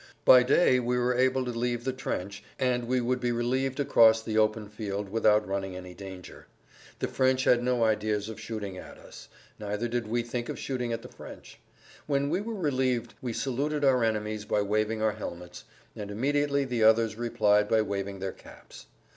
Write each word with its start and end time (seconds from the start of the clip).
By 0.25 0.41
day 0.41 0.79
we 0.79 0.97
were 0.97 1.13
able 1.13 1.45
to 1.45 1.51
leave 1.51 1.83
the 1.83 1.93
trench, 1.93 2.43
and 2.57 2.87
we 2.87 2.99
would 3.01 3.19
be 3.19 3.31
relieved 3.31 3.79
across 3.79 4.23
the 4.23 4.35
open 4.35 4.67
field 4.67 5.09
without 5.09 5.47
running 5.47 5.75
any 5.75 5.93
danger. 5.93 6.47
The 6.97 7.07
French 7.07 7.43
had 7.43 7.61
no 7.61 7.83
ideas 7.83 8.27
of 8.27 8.39
shooting 8.39 8.79
at 8.79 8.97
us; 8.97 9.29
neither 9.59 9.87
did 9.87 10.07
we 10.07 10.23
think 10.23 10.49
of 10.49 10.57
shooting 10.57 10.91
at 10.91 11.03
the 11.03 11.07
French.[Pg 11.07 11.57
145] 12.07 12.07
When 12.09 12.29
we 12.31 12.41
were 12.41 12.59
relieved 12.59 13.13
we 13.21 13.31
saluted 13.31 13.85
our 13.85 14.03
enemies 14.03 14.43
by 14.43 14.63
waving 14.63 15.03
our 15.03 15.11
helmets, 15.11 15.65
and 15.95 16.09
immediately 16.09 16.65
the 16.65 16.81
others 16.81 17.15
replied 17.15 17.69
by 17.69 17.83
waving 17.83 18.17
their 18.17 18.31
caps. 18.33 18.87